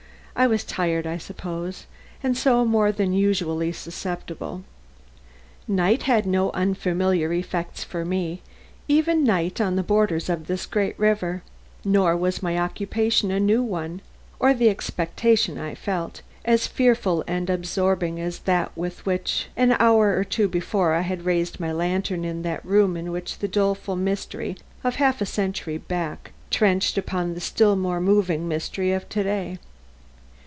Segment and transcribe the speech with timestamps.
[0.33, 1.85] I was tired, I suppose,
[2.23, 4.63] and so more than usually susceptible.
[5.67, 8.41] Night had no unfamiliar effects for me,
[8.87, 11.43] even night on the borders of this great river;
[11.85, 14.01] nor was my occupation a new one,
[14.39, 20.15] or the expectation I felt, as fearful and absorbing as that with which an hour
[20.17, 23.97] or two before I had raised my lantern in that room in which the doleful
[23.97, 29.21] mystery of half a century back, trenched upon the still more moving mystery of to
[29.23, 29.59] day.